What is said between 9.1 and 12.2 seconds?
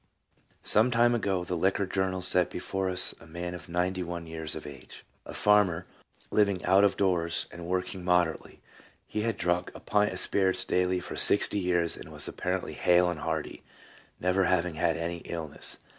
had drunk a pint of spirits daily for sixty years and